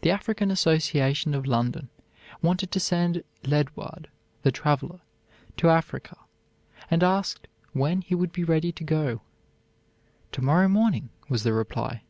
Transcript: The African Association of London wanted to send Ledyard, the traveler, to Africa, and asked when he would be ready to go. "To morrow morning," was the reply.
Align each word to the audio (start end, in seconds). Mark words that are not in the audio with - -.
The 0.00 0.10
African 0.10 0.50
Association 0.50 1.32
of 1.32 1.46
London 1.46 1.88
wanted 2.42 2.72
to 2.72 2.80
send 2.80 3.22
Ledyard, 3.44 4.08
the 4.42 4.50
traveler, 4.50 4.98
to 5.58 5.68
Africa, 5.68 6.18
and 6.90 7.00
asked 7.04 7.46
when 7.72 8.00
he 8.00 8.16
would 8.16 8.32
be 8.32 8.42
ready 8.42 8.72
to 8.72 8.82
go. 8.82 9.22
"To 10.32 10.42
morrow 10.42 10.66
morning," 10.66 11.10
was 11.28 11.44
the 11.44 11.52
reply. 11.52 12.02